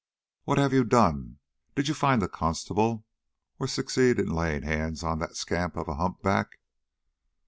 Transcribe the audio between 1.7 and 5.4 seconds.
Did you find the constable or succeed in laying hands on that